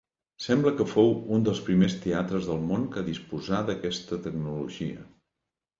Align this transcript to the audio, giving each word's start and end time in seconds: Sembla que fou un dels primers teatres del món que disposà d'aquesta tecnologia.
Sembla 0.43 0.71
que 0.79 0.87
fou 0.93 1.11
un 1.35 1.45
dels 1.49 1.61
primers 1.69 1.97
teatres 2.07 2.49
del 2.53 2.65
món 2.73 2.89
que 2.97 3.07
disposà 3.11 3.61
d'aquesta 3.69 4.21
tecnologia. 4.29 5.07